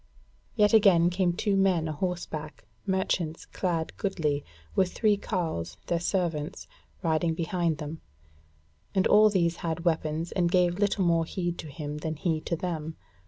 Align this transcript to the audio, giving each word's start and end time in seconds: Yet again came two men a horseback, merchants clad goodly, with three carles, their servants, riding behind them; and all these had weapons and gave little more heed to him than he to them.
Yet 0.55 0.73
again 0.73 1.11
came 1.11 1.31
two 1.33 1.55
men 1.55 1.87
a 1.87 1.91
horseback, 1.93 2.65
merchants 2.87 3.45
clad 3.45 3.95
goodly, 3.97 4.43
with 4.73 4.91
three 4.93 5.15
carles, 5.15 5.77
their 5.85 5.99
servants, 5.99 6.67
riding 7.03 7.35
behind 7.35 7.77
them; 7.77 8.01
and 8.95 9.05
all 9.05 9.29
these 9.29 9.57
had 9.57 9.85
weapons 9.85 10.31
and 10.31 10.49
gave 10.49 10.79
little 10.79 11.05
more 11.05 11.25
heed 11.25 11.59
to 11.59 11.67
him 11.67 11.99
than 11.99 12.15
he 12.15 12.41
to 12.41 12.55
them. 12.55 12.97